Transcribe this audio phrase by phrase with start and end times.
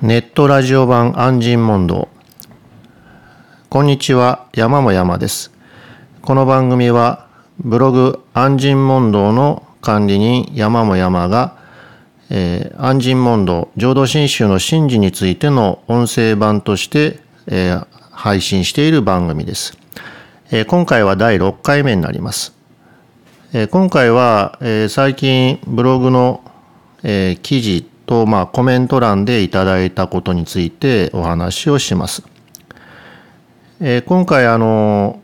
[0.00, 2.08] ネットラジオ版安心問答
[3.68, 5.50] こんにちは山も山です。
[6.22, 7.26] この番組は
[7.58, 11.58] ブログ安心問答の管理人山も山が、
[12.30, 17.18] えー、安心問答浄土真宗の神事についての音声版として、
[17.48, 19.76] えー、配信している番組です、
[20.52, 22.54] えー、今回は第6回目になります、
[23.52, 26.44] えー、今回は、えー、最近ブログの、
[27.02, 32.24] えー、記事と、まあ、コメント欄でいただいたことについてお話をします。
[33.80, 35.20] えー、今回、あの、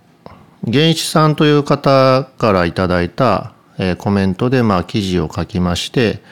[0.71, 6.23] 原一さんという方からいただいた、えー、コメントで、まあ、記事を書きまして、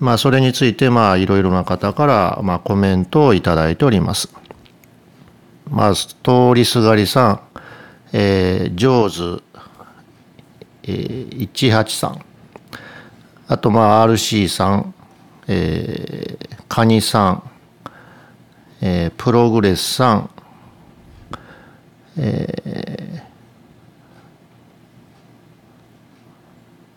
[0.00, 4.30] まあ、それについて、まあ、いろいろな方から、まあ、コメントをいただいております。
[5.70, 6.08] まあ、通
[6.54, 7.40] りすがりさん、
[8.14, 9.42] えー、ジョーズ、
[10.84, 12.18] えー、183、
[13.46, 14.94] あと、まあ、RC さん、
[15.54, 17.50] えー、カニさん、
[18.80, 20.30] えー、プログレスさん、
[22.16, 23.22] えー、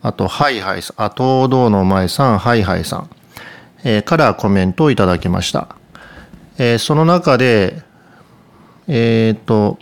[0.00, 3.10] あと、ハイハイさん、あ、東道の前さん、ハイハイさん、
[3.84, 5.76] えー、からコメントをいただきました。
[6.56, 7.82] えー、その中で、
[8.88, 9.78] えっ、ー、と、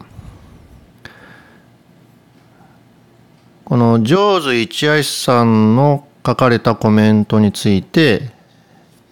[3.64, 8.33] このジョーズ一愛さんの書かれたコメントについて、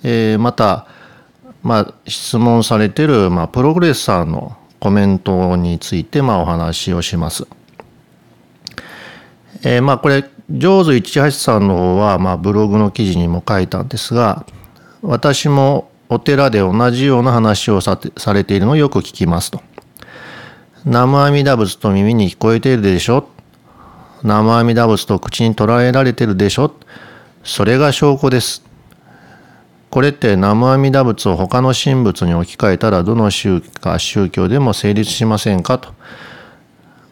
[0.03, 0.86] えー、また、
[1.62, 7.47] まあ、質問されてる、まあ、プログレッサーのコメントについて、まあ、お話をします。
[9.62, 14.44] えー、まあ、これ、ジョーズ18さんの方は、まあ、ブログの記事にも書いたんですが、
[15.03, 19.62] 私もお寺で同じような話をさされているのをよく聞きますと。
[20.84, 23.28] 南無阿弥陀仏と耳に聞こえているでしょ？
[24.22, 26.75] 南無阿弥陀仏と口に捉えられてるでしょ？
[27.44, 28.64] それが証拠です。
[29.92, 35.92] これって南無阿弥陀仏を他の神仏に置き換えたらどの宗か宗教でも成立しませんかと。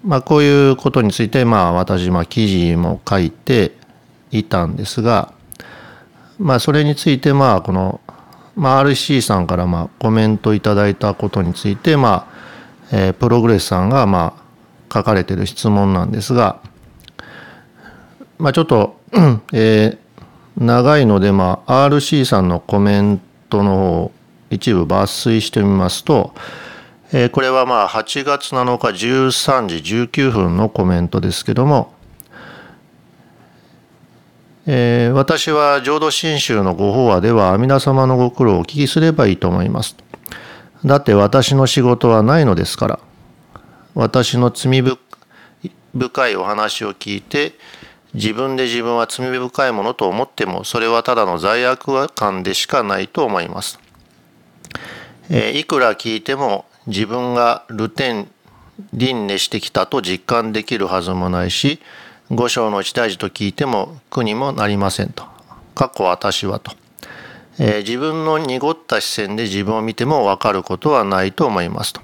[0.02, 3.72] まあこういうことについてまあ私まあ記事も書いて
[4.30, 5.34] いたんですが、
[6.38, 8.00] まあそれについてまあこの、
[8.56, 12.30] まあ、RC さんからまあコメントいただいたことについてま
[12.90, 14.42] あ、えー、プログレスさんがまあ
[14.90, 16.62] 書かれてる質問なんですが、
[18.38, 18.98] まあちょっと、
[19.52, 19.99] えー
[20.56, 24.12] 長いので、まあ、RC さんのコメントの方
[24.50, 26.34] 一部抜粋してみますと、
[27.12, 29.76] えー、これはまあ8月7日13時
[30.20, 31.94] 19分のコメントですけども、
[34.66, 39.96] えー、私は浄土真宗のご法話では阿弥陀様のご苦労をお聞きすればいいと思います。
[40.84, 42.98] だって私の仕事はないのですから、
[43.94, 47.52] 私の罪深いお話を聞いて、
[48.14, 53.78] 自分で自分は罪深いものと思ってもそれはただの罪悪感でしかないと思います。
[55.30, 58.30] え、いくら聞いても自分がルテン
[58.92, 61.80] 輪廻してきたと実感できるはずもないし
[62.30, 65.24] 五章の一大事と聞いても苦にもなりませんと。
[65.74, 66.72] 過去私はと。
[67.58, 72.00] えー、自分の濁った視線で自分を見ても分かることはないと思いますと。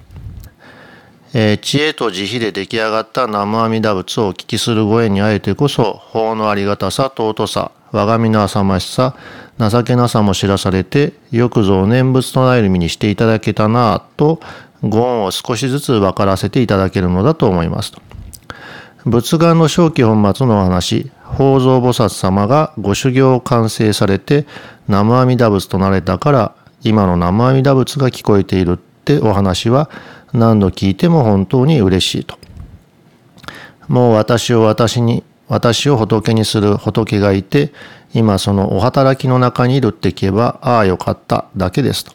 [1.39, 9.15] えー、知恵と慈悲で出来上がった南無阿弥陀仏をお聞きするご縁にあえてこそ、法のありがたさ、尊さ、我が身の浅ましさ、
[9.59, 14.39] 情けなさも知らされて、よくぞ念仏となる身にしていただけたなぁと、
[14.81, 18.01] ご恩を少しずつ分からせていただけるのだと思いますと。
[19.05, 24.47] 仏願の正気本末のお話、法蔵菩薩様がご修行を完成されて、
[24.87, 29.91] 南無阿弥陀仏となれたから、今の南無阿弥陀仏が聞こえているってお話は、
[30.33, 32.37] 何度聞いても本当に嬉しいと。
[33.87, 37.71] もう私を私に、私を仏にする仏がいて、
[38.13, 42.13] 今そのお働きの中にいるって聞けば、ああよかっただけですと。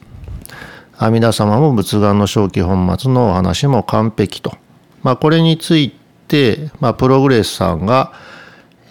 [0.98, 4.56] 阿弥陀様も仏願の正気本末のお話も完璧と。
[5.02, 5.92] まあこれについ
[6.28, 8.12] て、まあプログレスさんが、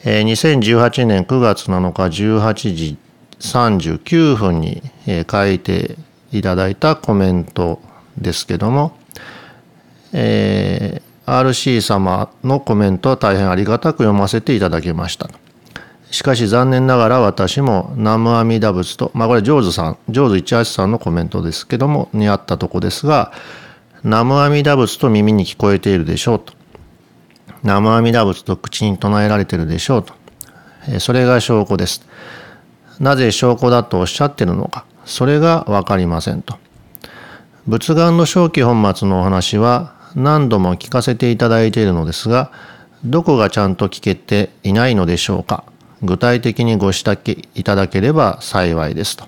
[0.04, 2.98] えー、2018年9月7日18時
[3.40, 5.96] 39分に、えー、書いて
[6.32, 7.82] いただいたコメント
[8.18, 8.98] ですけども、
[10.14, 15.30] えー、RC 様のコメントは大変ありがたく読ませていただきました。
[16.12, 23.32] しかし残念ながら私も南無阿弥陀仏と、まあこれジョーズさん、ジョーズ18さんのコメントですけども、にあったとこですが、
[24.04, 26.54] 南無阿弥陀仏と耳に聞こえているでしょうと。
[27.64, 30.14] 南無阿弥陀仏と口に唱えられているでしょうと。
[31.00, 32.06] それが証拠です。
[33.00, 36.58] なぜ証拠だとおっしゃってるのか、それがわかりませんと。
[37.68, 42.52] 仏願の正気本末のお話は何度も聞かせていただいているのですが、
[43.04, 45.64] どこがちゃんと聞けていないのでしょうか？
[46.02, 49.26] 具体的にご指摘いただければ幸いですと。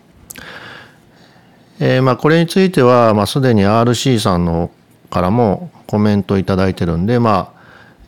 [1.79, 4.71] えー、まあこれについては、まあ、すでに RC さんの
[5.09, 7.61] からもコメントいただいてるんで、まあ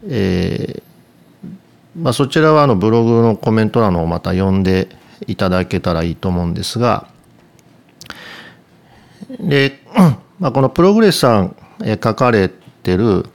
[0.07, 0.83] えー
[1.97, 4.89] まあ、そちらはあのブログのコメント欄をまた読んで
[5.27, 7.07] いただけたらいいと思うんですが
[9.39, 9.79] で、
[10.39, 11.55] まあ、このプログレスさん
[12.03, 12.51] 書かれ
[12.85, 13.25] てる、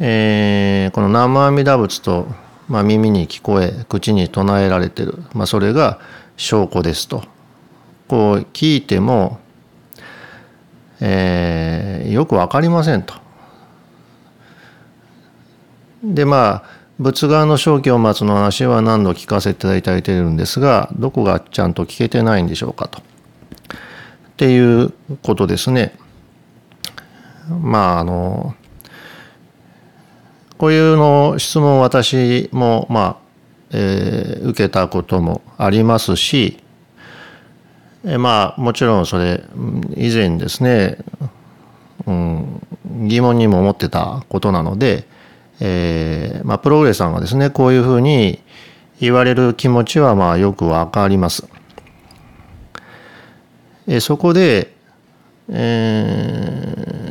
[0.00, 2.26] えー、この南無阿弥陀仏と、
[2.68, 6.00] まあ、耳に聞こえ口に唱えられてる、まあ、それが
[6.36, 7.22] 証拠ですと
[8.08, 9.38] こう聞いても、
[11.00, 13.14] えー、よく分かりませんと。
[16.02, 16.64] でまあ
[16.98, 23.00] 仏側の正気を待つの話は何度聞かせていただいているんですがどこがちゃんと聞けてないんでしょうかと。
[23.00, 23.02] っ
[24.36, 24.92] ていう
[25.22, 25.96] ことですね。
[27.48, 28.54] まああの
[30.56, 33.16] こういうの質問私もまあ、
[33.72, 36.58] えー、受けたこともありますし、
[38.04, 39.42] えまあもちろんそれ
[39.96, 40.98] 以前ですね、
[42.06, 42.60] うん、
[43.08, 45.06] 疑問にも思ってたことなので、
[45.60, 48.40] えーまあ、プログレさんがですねこういうふうに
[49.00, 51.48] 言われる気持ちはまあよくわかります。
[53.86, 54.74] えそこで、
[55.50, 57.04] え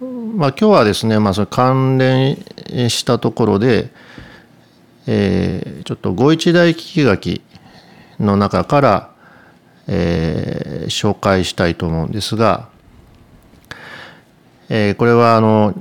[0.00, 0.08] ー、
[0.38, 2.36] まあ今日はですね、まあ、それ関連
[2.88, 3.90] したところで、
[5.08, 7.42] えー、ちょっと五一大聞き書き
[8.20, 9.10] の中から、
[9.88, 12.68] えー、紹介したいと思うんですが、
[14.68, 15.74] えー、これはあの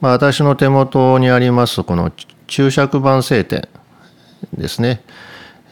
[0.00, 2.12] まあ、私の手元にありますこの
[2.46, 3.68] 注釈版聖典
[4.56, 5.02] ですね、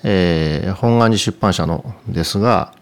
[0.03, 2.75] えー、本願寺出版社のですが、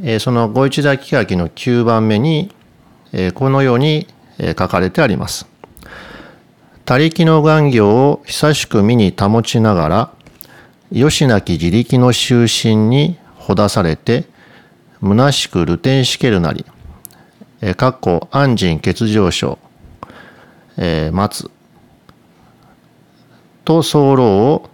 [0.00, 2.54] えー、その御一大聞き書きの9番目に、
[3.34, 4.06] このように
[4.58, 5.46] 書かれてあります。
[6.84, 10.12] 他力の願行を久しく身に保ちながら、
[10.92, 14.24] 吉なき自力の終身にほだされて、
[15.02, 16.64] 虚しく流転しけるなり、
[17.76, 19.58] かっこ安心欠上昇、
[20.76, 21.50] えー、待つ
[23.64, 24.68] と候を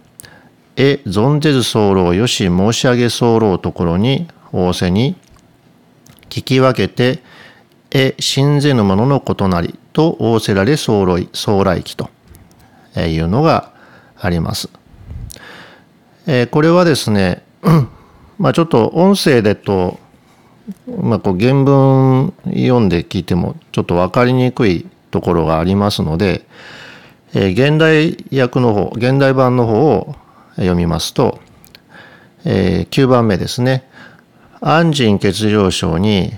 [0.81, 5.15] え存ぜず候よし申し上げ候ところに仰せに
[6.29, 7.21] 聞き分けて
[7.91, 12.09] え信ぜぬ者のことなりと仰せられ候将来期と
[12.95, 13.71] いうのが
[14.19, 14.69] あります。
[16.27, 17.43] え、これはですね
[18.37, 19.99] まあちょっと音声でと、
[21.01, 26.45] まあ、こう原文読んで聞いてもちょっと分かりにくいところがありますので、
[27.33, 30.15] え、現代訳の方、現代版の方を
[30.55, 31.39] 読みますと、
[32.45, 33.87] えー、9番目ですね。
[34.61, 36.33] 安心欠場症に、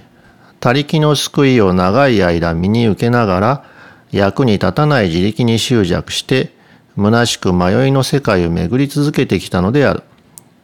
[0.61, 3.65] 他力の救いを長い間身に受けながら、
[4.11, 6.53] 役に立たない自力に執着して、
[6.95, 10.03] 虚しく迷いの世界を巡り続けてきたのである。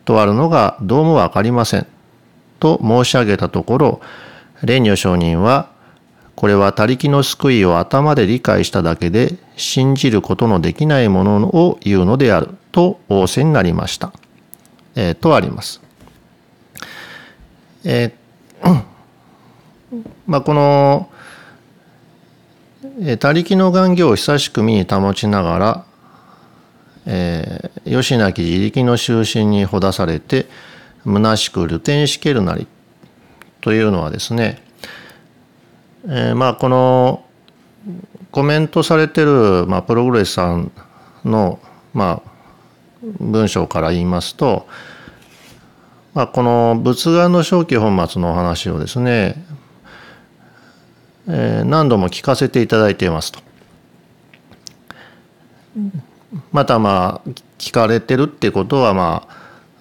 [0.05, 1.87] とあるのがどうもわかりません。
[2.59, 4.01] と申し上げたところ、
[4.61, 5.69] 蓮如上人は、
[6.35, 14.13] これは他力の救いを頭で理解しただけで信じることのできないものを言うのであると仰せになりました。
[14.95, 15.81] えー、とあります。
[17.83, 18.96] えー、
[20.25, 21.09] まあこの、
[23.19, 25.85] 他力の願行を久しく身に保ちながら、
[27.05, 30.47] えー、吉なき自力の終身にほだされて
[31.05, 32.67] 虚しく流転しけるなり
[33.61, 34.61] というのはですね
[36.09, 37.25] えー、まあこの
[38.31, 40.71] コメントされてる、まあ、プログレスさん
[41.25, 41.59] の、
[41.93, 42.31] まあ、
[43.19, 44.67] 文章から言いますと、
[46.13, 49.43] まあ、この仏願の正気本末のお話をですね、
[51.27, 53.39] え、何度も聞かせていただいていますと。
[56.51, 59.37] またまあ聞かれてるってことはまあ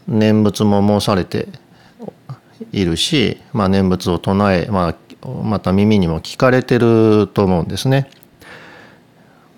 [0.06, 1.48] 念仏も申されて
[2.72, 8.08] いるし、まあ、念仏を唱え、まあ、また耳にも聞かれてると思うんですね。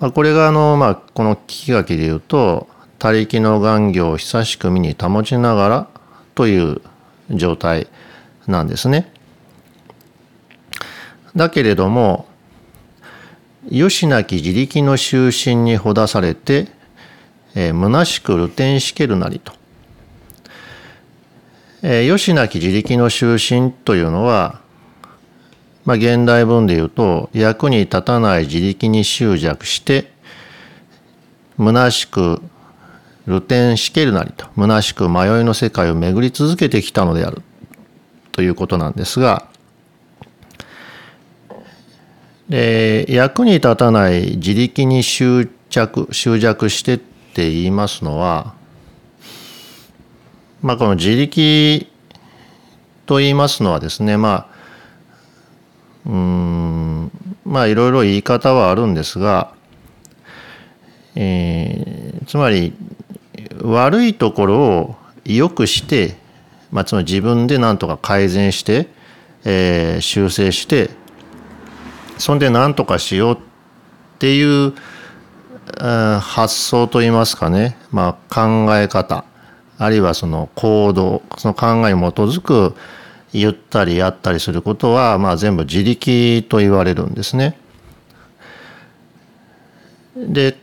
[0.01, 2.69] まあ、これがあの、まあ、この聞き書きで言うと
[2.99, 5.89] 「他力の願行を久しく身に保ちながら」
[6.35, 6.81] という
[7.31, 7.89] 状態
[8.47, 9.13] なんですね。
[11.39, 12.27] だけれども
[13.71, 16.69] よしなき自力の終身にほだされて、
[17.55, 19.53] えー、虚しく流転しけるなりと。
[21.81, 24.61] えー、しなき自力の終身というのは
[25.89, 30.13] まあ、現代文で言うと役に立たない自力に執着して
[31.57, 32.43] 虚しく
[33.27, 37.41] 流転しけるなりと虚しく迷いの世界を巡り続けてきたのである
[38.33, 39.49] ということなんですが
[42.49, 48.55] で役に立たない自力に執着執着してって言いますのは
[50.63, 51.87] まあこの自力
[53.07, 54.59] と言いますのはですねまあ
[56.07, 57.11] うん
[57.45, 59.53] まあいろいろ言い方はあるんですが、
[61.15, 62.75] えー、つまり
[63.63, 66.17] 悪いところを良くして、
[66.71, 68.89] まあ、つまり自分で何とか改善して、
[69.45, 70.91] えー、修正して
[72.19, 73.39] そんで何とかしようっ
[74.19, 74.75] ていう
[76.21, 79.25] 発想といいますかね、まあ、考え方。
[79.79, 81.23] あるいはその行動。
[81.37, 82.75] その考えに基づく
[83.33, 87.59] 言ったりやったりすることは、まあ、全部自力と言われるんですね。
[90.17, 90.57] で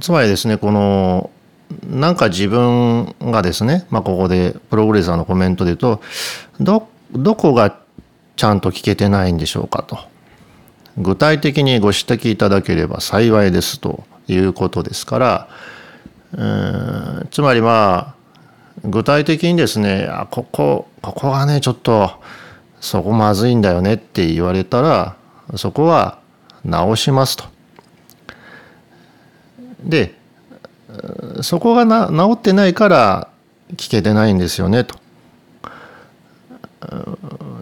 [0.00, 1.30] つまりですねこの
[1.88, 6.00] なんか自分がですね、まあ、ここでプログレッサーのコメントで言うと
[6.60, 7.76] どどこが
[8.38, 9.98] ちゃんと聞けてないんでしょうかと。
[10.96, 15.48] 具体的にご指摘いただければ幸いですということですから。
[17.30, 18.14] つまりまあ
[18.84, 22.12] 具体的にですねあここここがねちょっと
[22.80, 25.16] そこまずいんだよねって言われたら
[25.56, 26.18] そこは
[26.64, 27.44] 直しますと。
[29.82, 30.14] で
[31.42, 33.28] そこがな治ってないから
[33.76, 34.96] 聞けてないんですよねと。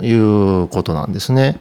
[0.00, 1.60] いうことなんですね。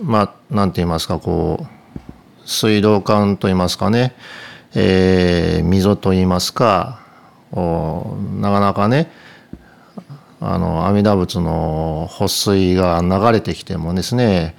[0.00, 4.14] まあ何て言いますかこう水道管と言いますかね、
[4.74, 7.00] えー、溝と言いますか
[7.52, 9.10] なかなかね
[10.40, 14.54] あの阿弥陀仏の保水が流れてきてもですね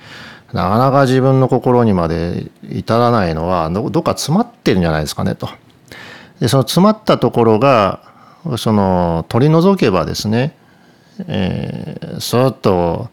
[0.54, 5.50] なかなか自分の心にまで至らないのはどっか詰まってるんじゃないですかねと。
[6.40, 8.07] でその詰まったところが
[8.58, 10.56] その取り除けばですね、
[11.28, 13.10] えー、そっと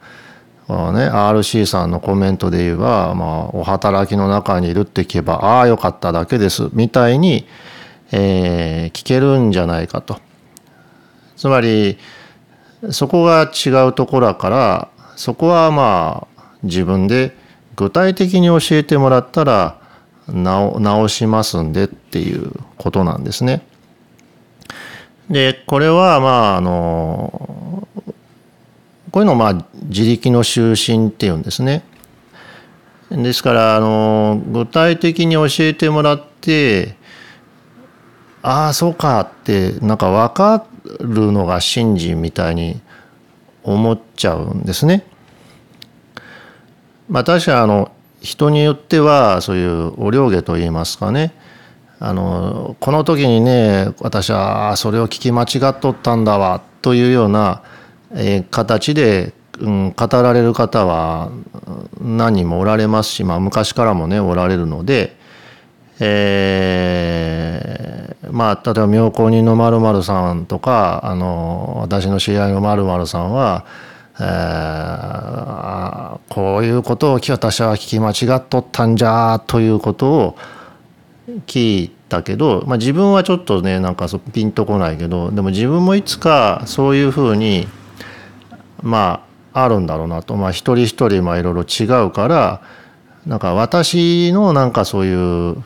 [0.68, 7.46] ね、RC さんのコメントで言えば、まあ、お働きの中にいるって聞けばああよかっただけですみたいに、
[8.12, 10.20] えー、聞けるんじゃないかと。
[11.36, 11.98] つまり
[12.90, 17.36] そこが違うところからそこはまあ自分で
[17.76, 19.80] 具体的に教えてもらったら
[20.28, 23.62] 直しますんでっていうことなんですね。
[25.28, 27.88] でこれはまああの
[29.10, 31.84] こういうのをまあ自力の就寝っていうんですね。
[33.10, 36.96] ですからあの具体的に教えてもらって
[38.42, 40.66] ああそうかってなんか分か
[41.00, 42.80] るのが信心みたいに
[43.62, 45.06] 思っちゃうんですね。
[47.08, 51.32] まあ確かあの人によってはそういうお両下といいますかね
[52.00, 57.62] あのこの時にね私はそれを聞き間違っとったんだわというような、
[58.12, 61.30] えー、形で、うん、語られる方は
[62.00, 65.16] 何人もおられますし、まあ、昔からもねおられるので、
[66.00, 73.64] えー、まあ例えば妙高人のまるさんとかあの私の知り合いのまるさんは
[74.16, 80.36] えー、こういうことを私は聞き間違っとったんじゃということを
[81.46, 87.66] 聞いたけど、まあ、自分はちょっとねなんかピンとこないけどでも自分もいつかそういうふうに
[88.82, 92.62] まああるんだろうなと、まあ、一人一人いろいろ違うから
[93.26, 95.56] なんか私のなんかそういう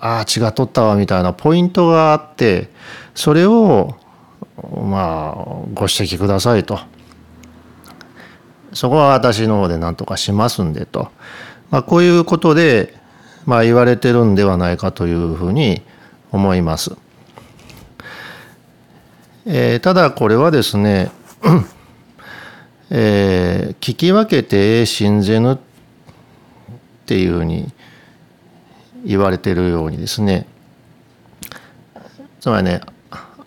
[0.00, 2.70] ああ違っとったわみたいなポイントがあって
[3.14, 3.94] それを
[4.56, 5.44] まあ
[5.74, 6.78] ご指摘くださいと。
[8.76, 11.08] そこは私の方で何とかしますんでと、
[11.70, 12.94] まあ、こういうことで、
[13.46, 15.82] まあ、言われてるんではないかというふうに
[16.32, 16.96] 思います。
[19.46, 21.10] えー、ただこれはですね、
[22.90, 25.58] えー、聞き分けて信ぜぬっ
[27.06, 27.72] ていうふうに
[29.04, 30.46] 言われてるようにですね
[32.40, 32.80] つまりね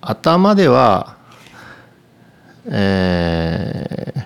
[0.02, 1.18] 頭では、
[2.66, 4.24] えー、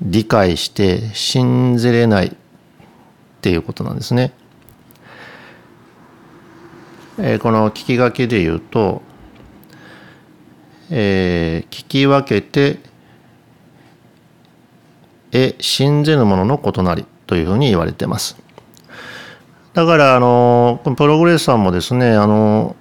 [0.00, 2.36] 理解して信じれない
[3.42, 4.32] っていうことなんですね。
[7.18, 9.02] えー、この聞き書きで言うと、
[10.88, 12.78] えー、聞き分けて
[15.32, 18.36] え信ぜぬものの異なりというふうに言われてます。
[19.74, 22.76] だからあのプログレッサーもですねあの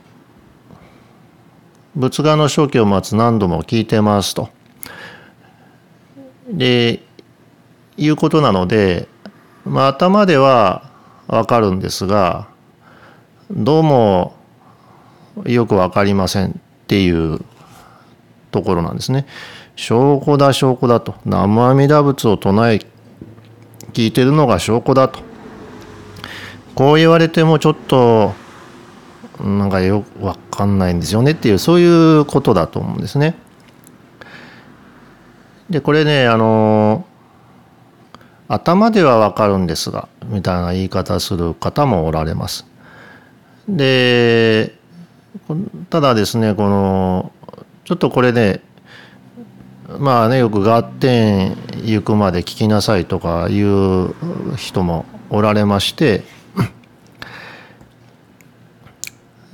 [1.95, 4.49] 仏画の正気を待つ何度も聞いてますと。
[6.47, 7.01] で
[7.97, 9.07] いうことなので、
[9.65, 10.89] まあ、頭では
[11.27, 12.47] わかるんですが
[13.51, 14.35] どうも
[15.45, 16.53] よく分かりませんっ
[16.87, 17.39] ていう
[18.51, 19.25] ところなんですね。
[19.75, 22.81] 証拠だ証拠だと南無阿弥陀仏を唱え
[23.93, 25.19] 聞いてるのが証拠だと
[26.75, 28.33] こう言われてもちょっと
[29.39, 33.35] なんかよく分かんないんですよねっていうそういうことだと思うんですね。
[35.69, 37.05] でこれねあの
[38.53, 42.65] 頭では分かるんですがみたいな言い方する方もおられます。
[43.69, 44.75] で
[45.89, 47.31] ただですねこの
[47.85, 48.59] ちょっとこれね
[49.99, 54.13] まあねよく合点行くまで聞きなさいとかいう
[54.57, 56.23] 人もおられまして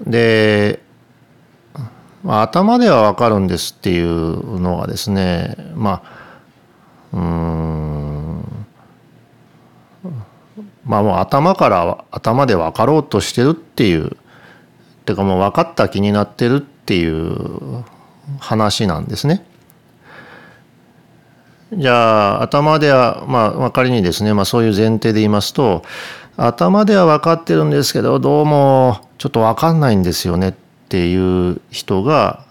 [0.06, 0.82] で、
[2.24, 7.97] まあ、頭ではわかるんですっていうのはですねまあうん
[10.88, 14.18] まあもう頭から頭で分かろうとしてるっていう
[15.06, 17.84] てかもう分かった気になってるっていう
[18.40, 19.46] 話なんですね。
[21.74, 25.84] じゃあ頭ではまあ仮にですね、まあ、そういう前提で言いますと
[26.38, 30.54] 頭では分かってるんですけどどうもちょっと分かんないんですよねっ
[30.88, 32.46] ていう人が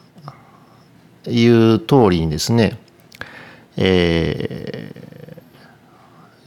[1.25, 2.79] 言う通りにですね、
[3.79, 4.76] え、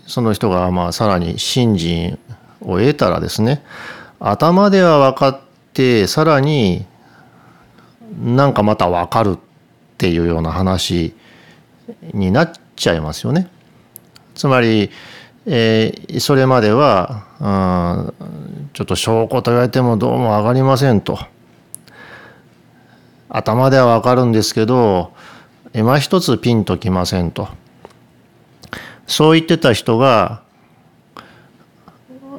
[0.10, 2.18] その人がまあさらに信心
[2.62, 3.64] を得たらですね
[4.20, 5.40] 頭では分かっ
[5.74, 6.86] てさらに
[8.20, 9.40] なんかまた分かるっ
[10.00, 11.14] ていうような話
[12.14, 13.50] になっちゃいますよね。
[14.34, 14.90] つまり、
[15.46, 21.20] えー、それまでは、うん、ちょっと証拠と言われてもどうも上がりませんと。
[23.30, 25.14] 頭ではわかるんですけど
[25.74, 27.48] 今一つピンときませんと。
[29.10, 30.44] そう言ってた人が、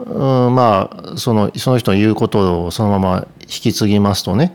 [0.07, 4.55] うん、まあそのその人の言うことをそのまま引き継ぎますとね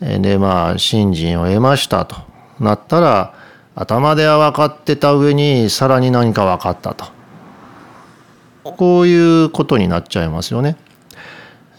[0.00, 2.16] でまあ信心を得ましたと
[2.58, 3.34] なったら
[3.74, 7.04] 頭では分かってた上にさらに何か分かったと
[8.64, 10.76] こういうことになっちゃいますよね。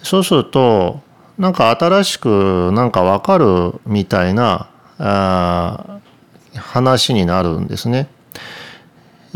[0.04, 1.02] そうすると
[1.38, 6.00] なんか新しくなんか分かるみたいなあ
[6.56, 8.08] 話になるんですね。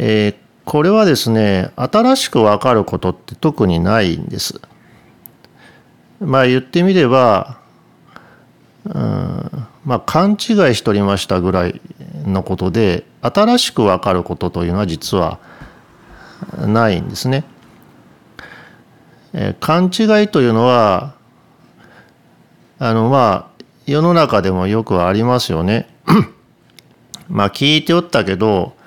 [0.04, 0.36] えー、
[0.66, 4.60] これはですね新しく分かることって特にないんです。
[6.20, 7.60] まあ言ってみれば
[8.86, 10.38] うんまあ勘違い
[10.74, 11.80] しておりましたぐらい
[12.26, 15.40] のことで新しく分かることというのは実は
[16.58, 17.44] ないんですね。
[19.34, 21.14] え勘違いというのは
[22.80, 25.88] あのまあ世の中でもよくありますよね。
[27.30, 28.81] まあ聞いておったけど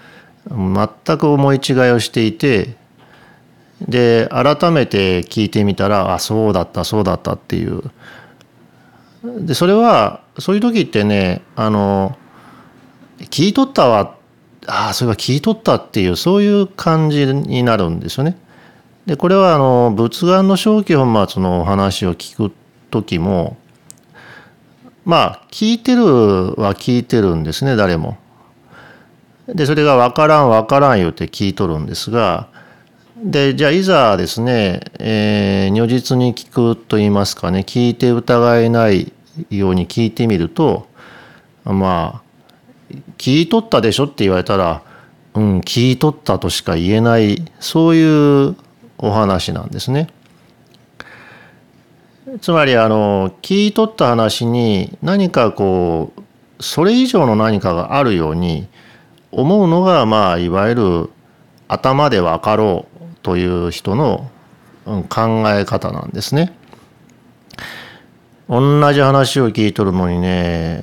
[0.49, 2.77] 全く思い違いをしていて
[3.81, 7.83] で改めて聞いてみたらあそうだったそうだったっていう
[9.25, 12.17] でそれはそういう時ってねあの
[13.19, 14.17] 聞いとったわ
[14.67, 18.37] ああそういえば聞いとったっていうそういう感じになるんですよね。
[19.07, 22.55] でこれはあの仏願の正気本末のお話を聞く
[22.91, 23.59] 時も
[25.05, 26.05] まあ聞いてる
[26.55, 28.17] は聞いてるんですね誰も。
[29.49, 32.49] でそれが分からん分からん言うて聞いとるんですが
[33.23, 39.13] でじゃあいざですね、えー、如実に聞くと言いますかね聞いて疑えない
[39.51, 40.89] ように聞いてみると
[41.65, 42.25] まあ
[43.19, 44.83] 聞い取ったでしょって言われたら
[45.35, 48.57] うん聞い取ったとしか言えないそういう
[48.99, 50.09] お話なんですね。
[52.41, 58.67] つまりあの聞い取った話に何かこうそれ以上の何かがあるように
[59.37, 61.11] 思うのがまあいわゆる
[61.69, 64.31] 頭で分かろうという人の
[64.85, 66.57] 考え方なんですね。
[68.49, 70.83] 同じ話を聞いとるのにね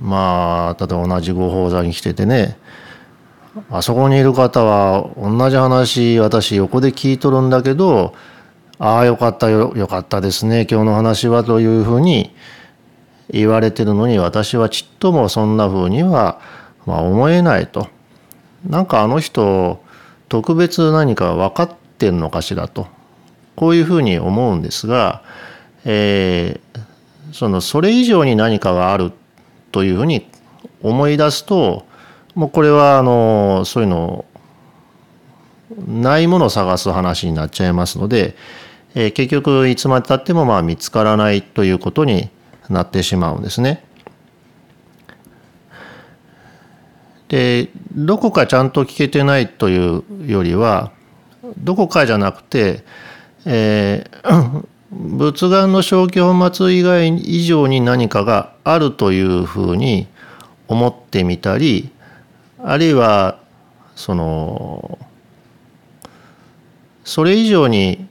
[0.00, 2.56] まあ例えば同じご法座に来ててね
[3.68, 8.14] あそこにいる方は同じ話私横で聞いとるんだけど
[8.78, 12.32] ああよかったよよかったですね今日の話はというふうに
[13.32, 16.40] 言われてるのに私はちっともそんなふうには、
[16.86, 17.88] まあ、思えないと。
[18.68, 19.82] なんかあの人
[20.28, 22.86] 特別何か分かってんのかしらと
[23.56, 25.22] こういうふうに思うんですが、
[25.84, 26.80] えー、
[27.32, 29.12] そのそれ以上に何かがある
[29.72, 30.26] というふうに
[30.82, 31.86] 思い出すと
[32.34, 34.24] もうこれはあのそういうの
[35.86, 38.36] ないものを探す話になっちゃいますので、
[38.94, 42.30] えー、結局いつまでたってもまあ見つからないということに
[42.68, 43.84] なってしまうんですね。
[47.30, 50.90] でどこかちゃんと聞けてないというよりは
[51.58, 52.84] どこかじゃなくて、
[53.46, 60.08] えー、 仏願の正気本末以外以上に何かがあるというふうに
[60.66, 61.90] 思ってみたり
[62.62, 63.38] あるいは
[63.94, 64.98] その
[67.04, 68.08] それ以上に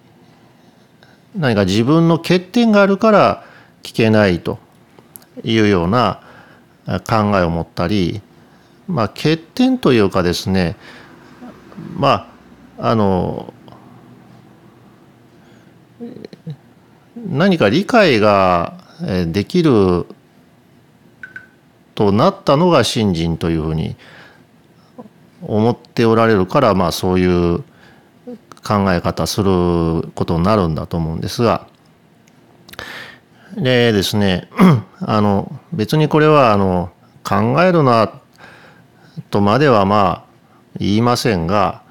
[1.36, 3.44] 何か自分の欠点があるから
[3.84, 4.60] 聞けないと
[5.44, 6.22] いうような
[6.86, 8.22] 考えを持ったり、
[8.90, 10.76] まあ、欠点というかですね
[11.96, 12.34] ま
[12.80, 13.54] ああの
[17.16, 18.74] 何か理解が
[19.28, 20.08] できる
[21.94, 23.96] となったのが信心というふうに
[25.44, 27.60] 思っておられるからまあそういう
[28.64, 31.68] 考え方することになるんだと思うんですが。
[33.56, 34.48] でですね
[35.02, 36.92] あの別にこれはあの
[37.24, 38.20] 考えるな
[39.30, 40.30] とまではまあ
[40.80, 41.82] 言いませんが、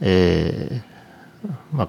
[0.00, 1.88] えーまあ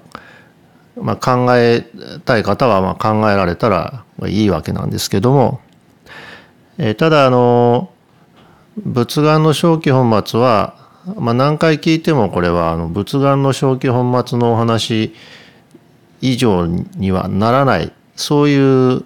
[0.96, 1.86] まあ、考え
[2.24, 5.60] たい方はまあ考えられたらいいわけなんですけども、
[6.78, 7.90] えー、ただあの
[8.84, 10.76] 仏願の正気本末は、
[11.16, 15.14] まあ、何回聞いてもこれはあの仏願の正気本末のお話
[16.20, 19.04] 以上にはならないそういう、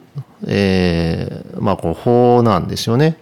[0.49, 3.17] えー、まあこう法なんですよね。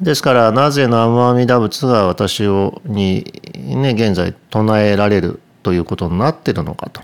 [0.00, 7.02] ですからなぜ南無阿弥陀仏が私をにね現在唱えられるということになってるのかと。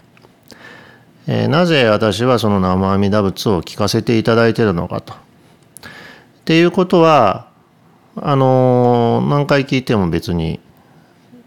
[1.29, 5.13] えー、なぜ私はその生阿弥陀仏を聞かせていただいてるのかと。
[5.13, 5.17] っ
[6.47, 7.49] ていうことは
[8.17, 10.61] あのー、何回聞いても別に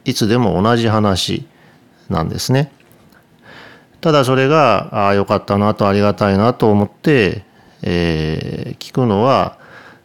[0.05, 1.47] いつでも同じ話
[2.09, 2.71] なんですね。
[4.01, 7.43] ただそれがああよかったなとありがたいなと思って、
[7.81, 9.57] えー、聞くのは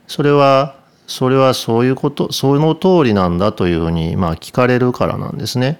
[0.06, 5.78] それはそれはそういうことその通りなんだというふうにまあ聞かれるからなんですね。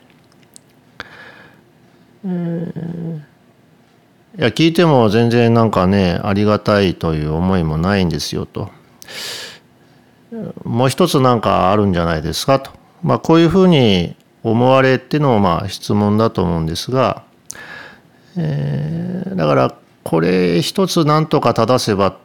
[4.37, 8.70] いや聞いても全然なんかねありがたいという思いもないんですよと。
[10.64, 12.70] もう一つなんかあるんじゃないですかと。
[13.02, 17.22] まあこういうふうに思われてのまあ質問だと思うんですが、
[18.37, 22.16] えー、だからこれ一つ何とか正せば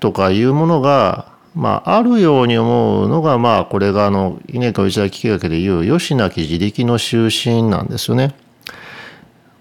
[0.00, 8.32] とかいうものがまあ、あるように思うのが、まあ、これがあの稲川内田聞きかけでいう吉なき自力の終身なんですよね。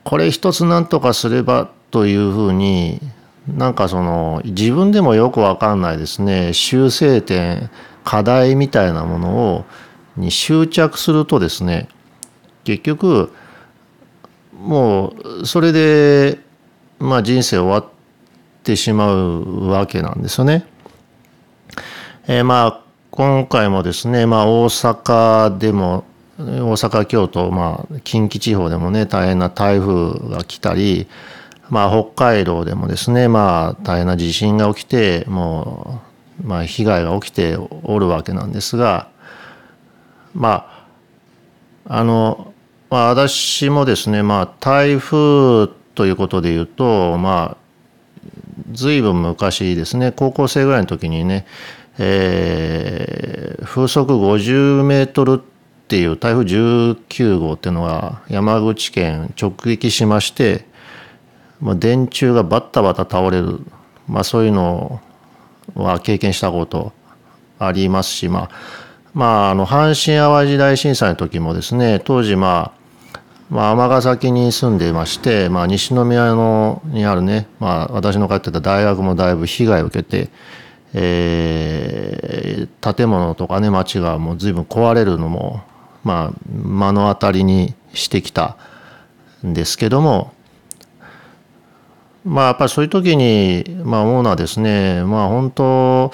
[0.03, 3.01] これ一つ何とかすればというふうに
[3.47, 7.71] なんかその自分でもよくわかんないですね修正点
[8.03, 9.65] 課題みたいなものを
[10.15, 11.89] に執着するとですね
[12.63, 13.33] 結局
[14.53, 16.39] もうそれで
[16.99, 17.91] まあ人生終わっ
[18.63, 20.67] てしまうわけなんですよね。
[22.29, 26.03] えー、まあ今回もですね、まあ、大阪でも
[26.37, 26.41] 大
[26.73, 31.07] 阪京都、まあ、近畿地方でもね大変な台風が来たり、
[31.69, 36.01] まあ、北海道でもですね、まあ、大変な地震が起きても
[36.43, 39.09] う、まあ、被害が起きておるわけなんですが
[40.35, 40.69] ま
[41.85, 42.53] ああの、
[42.89, 47.57] まあ、私もですね、まあ、台風ということで言うとまあ
[48.73, 51.45] 随分昔ですね高校生ぐらいの時にね、
[51.99, 60.65] えー、風速50メートルっていう台風19号っていうのが山口県直撃しまして
[61.59, 63.59] まあ、電柱がバッタバタ倒れる、
[64.07, 65.01] まあ、そういうの
[65.73, 66.93] は経験したこと
[67.59, 68.51] ありますし、まあ、
[69.13, 72.77] まあ、あの阪神・淡路大震災の時もですね当時まあ
[73.49, 80.29] まあ、尼崎に住んでいまして、まあ、西宮のにあるね、まあ、私の通ってた大学もだいぶ被害を受けて、
[80.93, 85.61] えー、建物とかね町がもう随分壊れるのも、
[86.03, 88.57] まあ、目の当たりにしてきた
[89.45, 90.33] んですけども
[92.23, 96.11] まあやっぱりそういう時に、まあ、思うのはですねまあ本当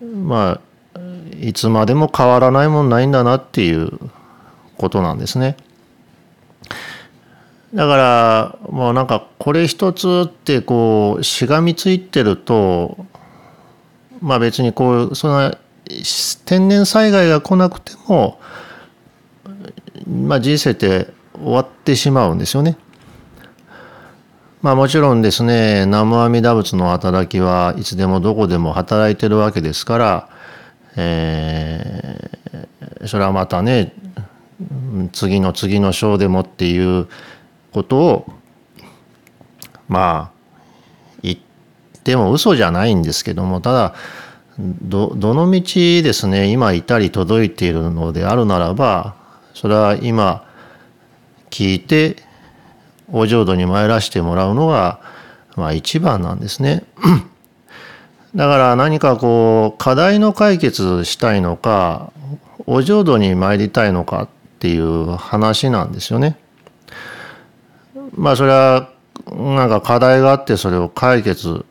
[0.00, 0.60] ま
[0.94, 1.00] あ
[1.40, 3.90] いつまでも変わらないもんないんだなっていう
[4.76, 5.56] ことなんですね。
[7.74, 13.06] だからもうなんかこれ一つってこうしがみついてると
[14.20, 15.56] まあ別にこうそんな
[16.44, 18.40] 天然災害が来なくても
[20.06, 22.76] まあ人生って終わってしまうんですよね。
[24.62, 30.28] まあもちろんですね南無阿弥陀仏の働きはいつでもどこでも働いてるわけですから、
[30.96, 33.94] えー、それはまたね
[35.12, 37.08] 次の次の章でもっていう
[37.72, 38.32] ことを
[39.88, 40.39] まあ
[42.10, 43.94] ても嘘じゃないんですけどもただ
[44.58, 45.62] どの道
[46.02, 49.14] ですね今いたり届いているのであるならば
[49.54, 50.46] それは今
[51.50, 52.16] 聞いて
[53.12, 55.00] お浄土に参らしてもらうのが、
[55.56, 56.84] まあ、一番なんですね。
[58.36, 62.12] だから何かこう課題の解決したいのか
[62.66, 64.28] お浄土に参りたいのかっ
[64.60, 66.38] ていう話なんですよね。
[68.14, 68.90] まあそれは
[69.26, 71.64] なんか課題があってそれを解決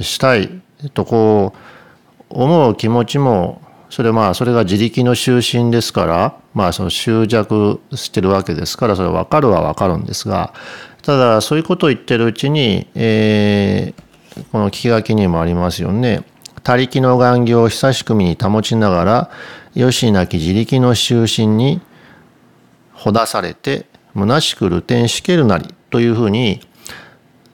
[0.00, 0.62] したい
[0.94, 10.54] とこう思う気持ちもそれまあそれが自力の就寝ですからまあその執着してるわけですからそれ分かるは分かるんですが
[11.02, 16.24] ただそういうことを言ってるうちに、えー、この聞き書きにもありますよね
[16.64, 19.30] 「他力の願行を久しくみに保ちながら
[19.74, 21.80] よしなき自力の就寝に
[22.92, 26.60] ほだされて虚しく流転しけるなり」というふうに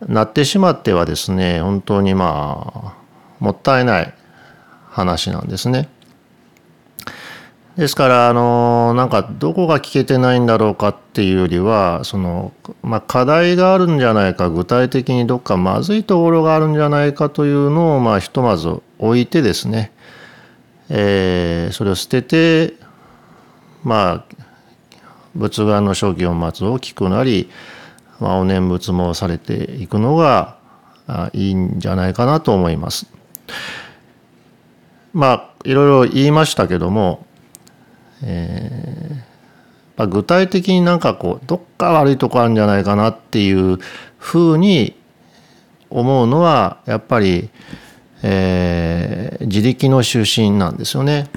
[0.07, 2.95] なってしまってはですね本当にまあ
[3.41, 4.15] もったいない
[4.89, 5.89] 話なんですね。
[7.77, 19.93] ですからあのなんかどこが聞けてないんだろうかっていうよりはその、まあ、課題があるんじゃないか具体的にどっかまずいところがあるんじゃないかというのをまあひとまず置いてですね、
[20.89, 22.75] えー、それを捨てて
[23.85, 24.35] まあ
[25.37, 27.49] 仏願の正気を待つを聞くなり、
[28.21, 30.57] まあ、お念仏もされていくのが
[31.33, 33.07] いいんじゃないかなと思います。
[35.15, 37.27] まあいろいろ言いましたけども
[38.23, 43.79] えー、具体的になんかこうどっか悪いとこあるんじゃないかなっていう
[44.19, 44.97] ふうに
[45.91, 47.49] 思うのはやっぱり、
[48.23, 51.29] えー、自力の出身なんですよね。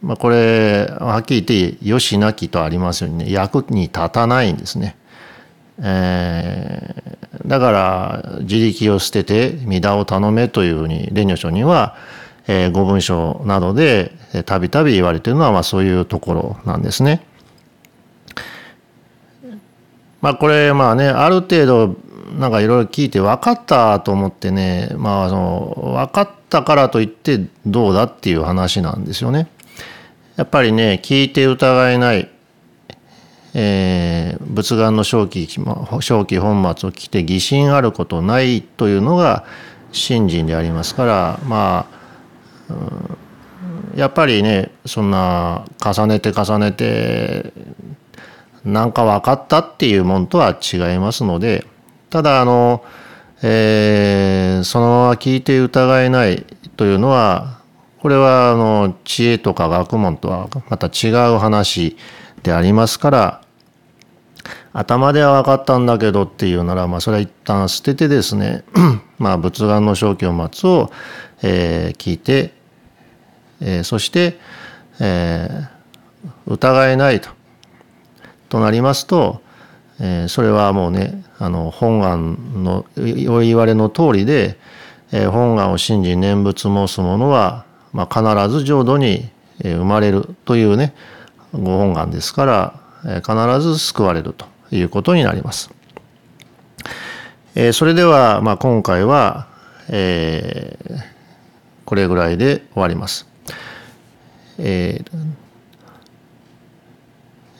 [0.00, 4.96] まあ、これはっきり言って「よしなき」とありますようにね役に立たないんですね。
[5.80, 11.96] えー、だから自力を捨てて「mida を頼め」というふうに蓮如上人は
[12.46, 14.12] えー、ご文章などで
[14.46, 17.22] たびたび言われてるのは、まあ、そういうところなんですね。
[20.20, 21.96] まあこれまあねある程度
[22.38, 29.48] なんかいろいろ聞いて分かったと思ってねまあその分かったからといってどうだっていう話なんですよね。
[30.36, 32.28] やっぱりね聞いて疑えない、
[33.54, 39.44] えー、仏願の正気正気本末を聞いて疑心あることないというのが
[39.92, 42.02] 信心でありますからまあ
[43.94, 47.52] やっぱりねそんな重ねて重ねて
[48.64, 51.66] なんか分かったっていうもんとは違いますので
[52.10, 52.84] ただあの、
[53.42, 57.60] えー、そのまま聞いて疑えないというのは
[58.00, 61.96] これはあの知恵とか学問とはまた違う話
[62.42, 63.41] でありますから
[64.72, 68.64] 頭では分かったんだけどっていうなら、まあ、それは一旦捨ててですね
[69.18, 70.90] まあ仏願の正気を待つを、
[71.42, 72.54] えー、聞いて
[73.62, 74.38] えー、そして、
[75.00, 77.30] えー、疑えないと。
[78.48, 79.40] となりますと、
[79.98, 84.58] えー、それはもうねあの本願のお言われの通りで、
[85.12, 89.30] えー、本願を信じ念仏申す者は、まあ、必ず浄土に
[89.62, 90.92] 生まれるというね
[91.52, 94.51] ご本願ですから、えー、必ず救われると。
[94.76, 95.70] いうことになります。
[97.54, 99.46] えー、それでは、まあ、今回は、
[99.88, 101.02] えー、
[101.84, 103.26] これぐらいで終わります。
[104.58, 105.02] え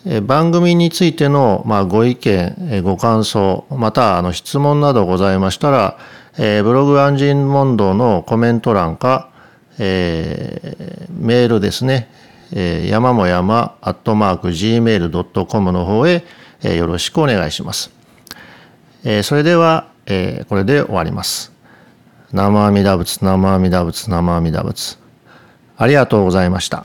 [0.06, 5.98] ー、番組についての、まあ、ご意見、ご感想、またあの質問などございましたら、
[6.38, 9.30] えー、ブログアンジン問答のコメント欄か、
[9.78, 12.08] えー、メールですね、
[12.52, 16.24] えー、山も山アットマーク gmail.com の方へ、
[16.62, 17.90] えー、よろしくお願いします。
[19.04, 21.52] えー、それでは、えー、これで終わります。
[22.32, 24.98] 生阿弥陀仏、生阿弥陀仏、生阿弥陀仏。
[25.76, 26.84] ありがとうございました。